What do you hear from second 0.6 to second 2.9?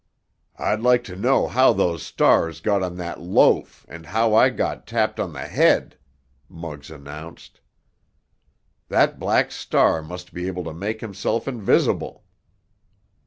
like to know how those stars got